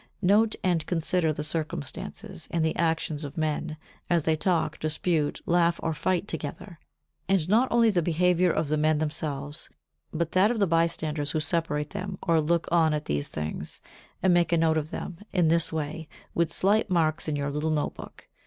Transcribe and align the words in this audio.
Note 0.23 0.55
and 0.63 0.83
consider 0.87 1.31
the 1.31 1.43
circumstances 1.43 2.47
and 2.49 2.65
the 2.65 2.75
actions 2.75 3.23
or 3.23 3.31
men, 3.35 3.77
as 4.09 4.23
they 4.23 4.35
talk, 4.35 4.79
dispute, 4.79 5.39
laugh 5.45 5.79
or 5.83 5.93
fight 5.93 6.27
together, 6.27 6.79
and 7.29 7.47
not 7.47 7.67
only 7.69 7.91
the 7.91 8.01
behaviour 8.01 8.49
of 8.51 8.67
the 8.67 8.77
men 8.77 8.97
themselves, 8.97 9.69
but 10.11 10.31
that 10.31 10.49
of 10.49 10.57
the 10.57 10.65
bystanders 10.65 11.29
who 11.29 11.39
separate 11.39 11.91
them 11.91 12.17
or 12.23 12.41
look 12.41 12.67
on 12.71 12.95
at 12.95 13.05
these 13.05 13.27
things; 13.27 13.79
and 14.23 14.33
make 14.33 14.51
a 14.51 14.57
note 14.57 14.75
of 14.77 14.89
them, 14.89 15.19
in 15.33 15.49
this 15.49 15.71
way, 15.71 16.07
with 16.33 16.51
slight 16.51 16.89
marks 16.89 17.27
in 17.27 17.35
your 17.35 17.51
little 17.51 17.69
note 17.69 17.93
book. 17.93 18.27